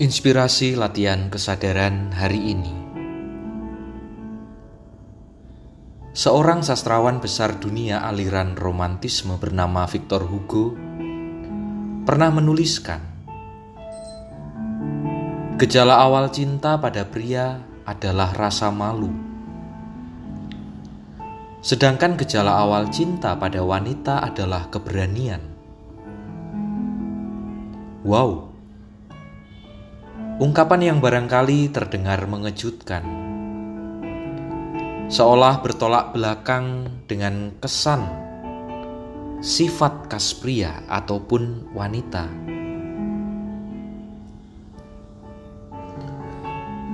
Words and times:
Inspirasi 0.00 0.80
latihan 0.80 1.28
kesadaran 1.28 2.08
hari 2.16 2.56
ini. 2.56 2.72
Seorang 6.16 6.64
sastrawan 6.64 7.20
besar 7.20 7.60
dunia 7.60 8.02
aliran 8.02 8.56
romantisme 8.56 9.36
bernama 9.36 9.84
Victor 9.84 10.24
Hugo 10.24 10.72
pernah 12.08 12.32
menuliskan, 12.32 12.98
"Gejala 15.60 16.00
awal 16.00 16.32
cinta 16.32 16.80
pada 16.80 17.04
pria 17.04 17.60
adalah 17.84 18.32
rasa 18.32 18.72
malu, 18.72 19.12
sedangkan 21.60 22.16
gejala 22.16 22.56
awal 22.56 22.88
cinta 22.88 23.36
pada 23.36 23.60
wanita 23.60 24.24
adalah 24.24 24.72
keberanian." 24.72 25.49
Wow, 28.00 28.48
ungkapan 30.40 30.80
yang 30.88 30.98
barangkali 31.04 31.68
terdengar 31.68 32.24
mengejutkan 32.24 33.04
seolah 35.12 35.60
bertolak 35.60 36.16
belakang 36.16 36.88
dengan 37.04 37.52
kesan 37.60 38.08
sifat 39.44 40.08
khas 40.08 40.32
pria 40.32 40.80
ataupun 40.88 41.76
wanita. 41.76 42.24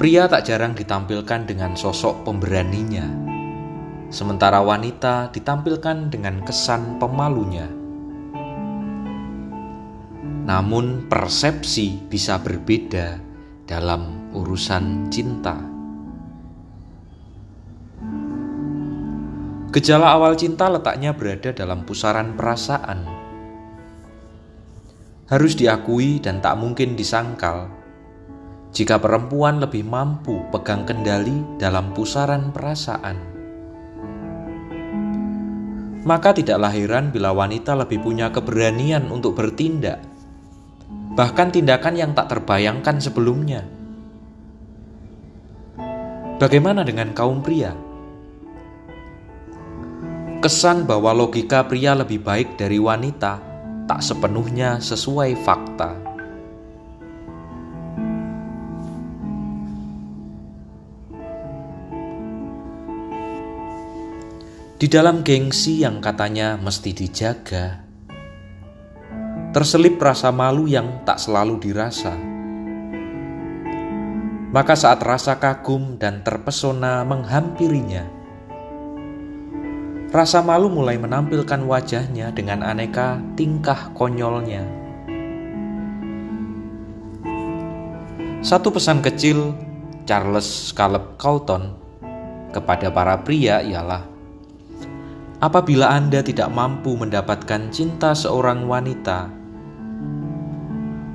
Pria 0.03 0.27
tak 0.27 0.43
jarang 0.43 0.75
ditampilkan 0.75 1.47
dengan 1.47 1.79
sosok 1.79 2.27
pemberaninya, 2.27 3.07
sementara 4.11 4.59
wanita 4.59 5.31
ditampilkan 5.31 6.11
dengan 6.11 6.43
kesan 6.43 6.99
pemalunya. 6.99 7.86
Namun, 10.47 11.11
persepsi 11.11 12.07
bisa 12.07 12.39
berbeda 12.39 13.19
dalam 13.67 14.31
urusan 14.31 15.11
cinta. 15.11 15.59
Gejala 19.75 20.15
awal 20.15 20.39
cinta 20.39 20.71
letaknya 20.71 21.13
berada 21.13 21.51
dalam 21.51 21.83
pusaran 21.83 22.39
perasaan. 22.39 23.05
Harus 25.27 25.59
diakui 25.59 26.23
dan 26.23 26.39
tak 26.39 26.55
mungkin 26.57 26.95
disangkal 26.95 27.67
jika 28.71 29.03
perempuan 29.03 29.59
lebih 29.59 29.83
mampu 29.83 30.47
pegang 30.55 30.87
kendali 30.87 31.59
dalam 31.59 31.91
pusaran 31.91 32.55
perasaan. 32.55 33.19
Maka 36.07 36.31
tidak 36.39 36.63
lahiran 36.63 37.11
bila 37.11 37.35
wanita 37.35 37.75
lebih 37.75 37.99
punya 37.99 38.31
keberanian 38.31 39.11
untuk 39.11 39.35
bertindak, 39.35 39.99
bahkan 41.17 41.49
tindakan 41.49 41.97
yang 41.97 42.13
tak 42.13 42.29
terbayangkan 42.29 43.01
sebelumnya. 43.01 43.65
Bagaimana 46.37 46.85
dengan 46.85 47.17
kaum 47.17 47.41
pria? 47.41 47.73
Kesan 50.45 50.85
bahwa 50.85 51.17
logika 51.17 51.65
pria 51.65 51.97
lebih 51.97 52.21
baik 52.21 52.61
dari 52.61 52.77
wanita 52.77 53.41
tak 53.89 54.05
sepenuhnya 54.05 54.77
sesuai 54.77 55.33
fakta. 55.41 55.91
Di 64.77 64.93
dalam 64.93 65.25
gengsi 65.25 65.81
yang 65.81 66.05
katanya 66.05 66.61
mesti 66.61 66.93
dijaga, 66.93 67.86
terselip 69.57 69.97
rasa 69.97 70.29
malu 70.29 70.69
yang 70.69 71.01
tak 71.09 71.17
selalu 71.17 71.57
dirasa. 71.57 72.13
Maka 74.53 74.77
saat 74.77 75.01
rasa 75.01 75.41
kagum 75.41 75.97
dan 75.97 76.21
terpesona 76.21 77.01
menghampirinya, 77.09 78.05
Rasa 80.13 80.45
malu 80.45 80.69
mulai 80.69 81.01
menampilkan 81.01 81.67
wajahnya 81.67 82.37
dengan 82.37 82.65
aneka 82.65 83.21
tingkah 83.37 83.93
konyolnya. 83.97 84.65
Satu 88.45 88.71
pesan 88.71 89.01
kecil 89.01 89.57
Charles 90.05 90.73
Caleb 90.73 91.17
Colton 91.17 91.75
kepada 92.53 92.93
para 92.93 93.19
pria 93.25 93.61
ialah 93.61 94.05
Apabila 95.37 95.93
Anda 95.93 96.25
tidak 96.25 96.49
mampu 96.49 96.97
mendapatkan 96.97 97.69
cinta 97.69 98.17
seorang 98.17 98.65
wanita, 98.65 99.46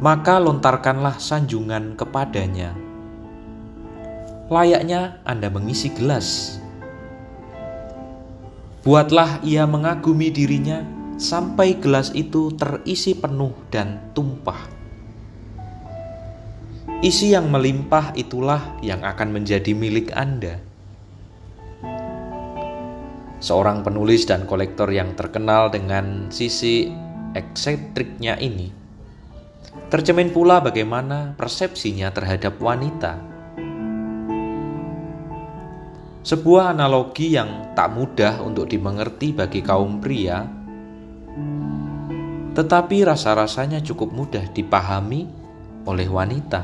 maka 0.01 0.41
lontarkanlah 0.41 1.21
sanjungan 1.21 1.93
kepadanya. 1.93 2.73
Layaknya 4.49 5.21
Anda 5.23 5.47
mengisi 5.47 5.93
gelas 5.93 6.59
Buatlah 8.81 9.45
ia 9.45 9.69
mengagumi 9.69 10.33
dirinya 10.33 10.81
sampai 11.21 11.77
gelas 11.77 12.09
itu 12.17 12.49
terisi 12.57 13.13
penuh 13.13 13.53
dan 13.69 14.09
tumpah. 14.17 14.57
Isi 17.05 17.29
yang 17.29 17.53
melimpah 17.53 18.17
itulah 18.17 18.81
yang 18.81 19.05
akan 19.05 19.37
menjadi 19.37 19.77
milik 19.77 20.09
Anda. 20.17 20.57
Seorang 23.37 23.85
penulis 23.85 24.25
dan 24.25 24.49
kolektor 24.49 24.89
yang 24.89 25.13
terkenal 25.13 25.69
dengan 25.69 26.33
sisi 26.33 26.89
eksentriknya 27.37 28.41
ini 28.41 28.80
tercemin 29.91 30.31
pula 30.31 30.63
bagaimana 30.63 31.35
persepsinya 31.35 32.15
terhadap 32.15 32.55
wanita 32.63 33.31
sebuah 36.21 36.77
analogi 36.77 37.33
yang 37.33 37.73
tak 37.73 37.97
mudah 37.97 38.45
untuk 38.45 38.69
dimengerti 38.69 39.33
bagi 39.33 39.65
kaum 39.65 39.97
pria, 39.97 40.45
tetapi 42.53 43.01
rasa-rasanya 43.01 43.81
cukup 43.81 44.13
mudah 44.13 44.45
dipahami 44.53 45.25
oleh 45.89 46.05
wanita. 46.05 46.61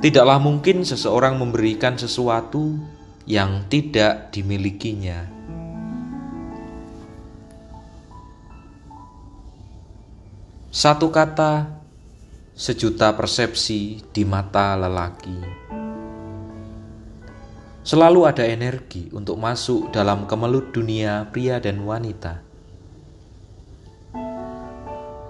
Tidaklah 0.00 0.40
mungkin 0.40 0.84
seseorang 0.84 1.36
memberikan 1.36 2.00
sesuatu 2.00 2.76
yang 3.28 3.68
tidak 3.68 4.32
dimilikinya. 4.32 5.24
Satu 10.74 11.14
kata, 11.14 11.70
sejuta 12.50 13.14
persepsi 13.14 14.02
di 14.10 14.26
mata 14.26 14.74
lelaki. 14.74 15.38
Selalu 17.86 18.26
ada 18.26 18.42
energi 18.42 19.06
untuk 19.14 19.38
masuk 19.38 19.94
dalam 19.94 20.26
kemelut 20.26 20.74
dunia 20.74 21.30
pria 21.30 21.62
dan 21.62 21.78
wanita. 21.78 22.42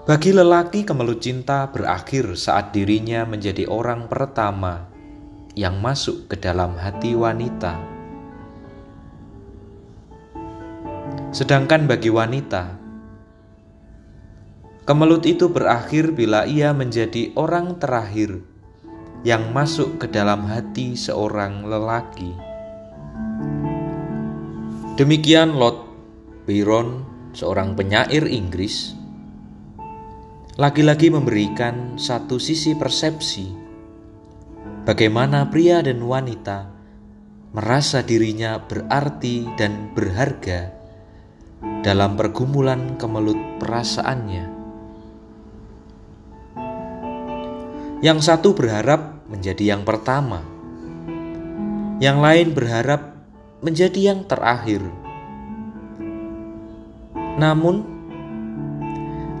Bagi 0.09 0.33
lelaki, 0.33 0.81
kemelut 0.81 1.21
cinta 1.21 1.69
berakhir 1.69 2.33
saat 2.33 2.73
dirinya 2.73 3.21
menjadi 3.29 3.69
orang 3.69 4.09
pertama 4.09 4.89
yang 5.53 5.77
masuk 5.77 6.25
ke 6.25 6.41
dalam 6.41 6.73
hati 6.73 7.13
wanita. 7.13 7.77
Sedangkan 11.29 11.85
bagi 11.85 12.09
wanita, 12.09 12.84
kemelut 14.85 15.25
itu 15.25 15.49
berakhir 15.49 16.13
bila 16.13 16.45
ia 16.45 16.69
menjadi 16.69 17.33
orang 17.33 17.81
terakhir 17.81 18.45
yang 19.25 19.49
masuk 19.49 19.97
ke 19.97 20.05
dalam 20.05 20.45
hati 20.45 20.93
seorang 20.93 21.65
lelaki. 21.65 22.37
Demikian 24.93 25.57
Lord 25.57 25.81
Byron, 26.45 27.01
seorang 27.33 27.73
penyair 27.73 28.29
Inggris, 28.29 28.93
lagi-lagi 30.61 31.09
memberikan 31.09 31.97
satu 31.97 32.37
sisi 32.37 32.77
persepsi 32.77 33.49
bagaimana 34.85 35.49
pria 35.49 35.81
dan 35.81 35.99
wanita 36.05 36.69
merasa 37.57 38.05
dirinya 38.05 38.61
berarti 38.61 39.49
dan 39.57 39.89
berharga 39.97 40.69
dalam 41.81 42.13
pergumulan 42.13 42.95
kemelut 43.01 43.57
perasaannya. 43.57 44.54
Yang 48.05 48.29
satu 48.29 48.53
berharap 48.53 49.25
menjadi 49.25 49.73
yang 49.73 49.81
pertama. 49.81 50.45
Yang 51.97 52.17
lain 52.21 52.47
berharap 52.53 53.01
menjadi 53.65 54.13
yang 54.13 54.29
terakhir. 54.29 54.85
Namun, 57.41 57.81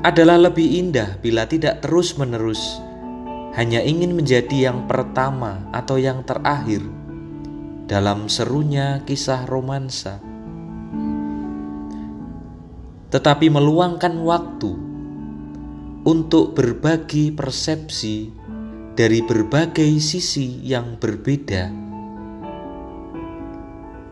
adalah 0.01 0.49
lebih 0.49 0.65
indah 0.81 1.21
bila 1.21 1.45
tidak 1.45 1.85
terus-menerus 1.85 2.81
hanya 3.53 3.85
ingin 3.85 4.17
menjadi 4.17 4.73
yang 4.73 4.89
pertama 4.89 5.69
atau 5.69 6.01
yang 6.01 6.25
terakhir 6.25 6.81
dalam 7.85 8.25
serunya 8.25 9.05
kisah 9.05 9.45
romansa, 9.45 10.17
tetapi 13.13 13.45
meluangkan 13.45 14.17
waktu 14.25 14.73
untuk 16.05 16.57
berbagi 16.57 17.33
persepsi 17.33 18.44
dari 18.95 19.19
berbagai 19.19 19.99
sisi 19.99 20.63
yang 20.63 20.95
berbeda. 20.95 21.67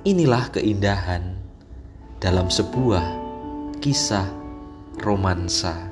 Inilah 0.04 0.52
keindahan 0.52 1.40
dalam 2.20 2.52
sebuah 2.52 3.08
kisah 3.80 4.28
romansa. 5.00 5.88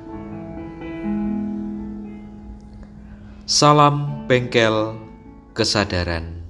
Salam 3.48 4.28
bengkel 4.28 5.00
kesadaran. 5.56 6.41